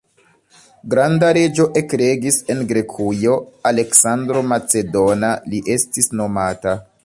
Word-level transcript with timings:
Granda 0.93 1.27
reĝo 1.37 1.67
ekregis 1.81 2.39
en 2.55 2.65
Grekujo; 2.73 3.37
«Aleksandro 3.73 4.43
Macedona» 4.55 5.33
li 5.53 5.65
estis 5.79 6.15
nomata. 6.23 6.79